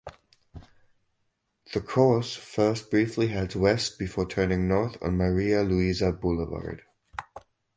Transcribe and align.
The 1.75 1.79
course 1.81 2.35
first 2.35 2.89
briefly 2.89 3.27
heads 3.27 3.55
west 3.55 3.99
before 3.99 4.25
turning 4.27 4.67
north 4.67 4.97
on 4.99 5.15
Maria 5.15 5.63
Luiza 5.63 6.11
Boulevard. 6.19 6.81